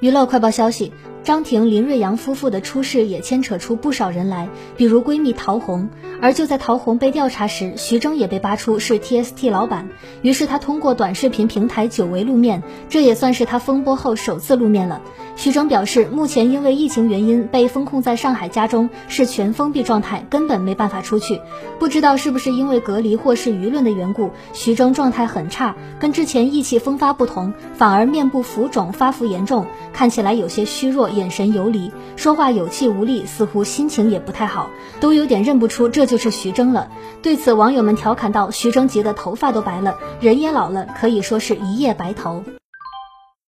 [0.00, 0.90] 娱乐快报消息：
[1.22, 5.88] 张庭林瑞阳夫妇的出事也牵扯出不少人来，比如闺蜜陶虹。
[6.22, 9.88] 而就在陶虹被调查时，徐峥也被扒出是 TST 老板，
[10.22, 15.00] 于是他通过短视频平台久违露面，这也算是他风波后首次露面了。
[15.36, 21.40] 徐峥表示，目前因为疫情原因被封控在上海家中，是全封闭状态，根本没办法出去。
[21.78, 29.66] 不知道是不是因为隔离或是舆论的缘故，徐峥状态很差，跟之前意气风发不同，反而面部浮肿、发福严重。
[29.92, 36.88] 看起来有些虚弱，眼神游离，说话有气无力，似乎心情也不太好，都有点认不出这就是徐峥了。
[37.22, 42.44] 对此，网友们调侃道：“徐峥急得头发都白了，人也老了，可以说是一夜白头。”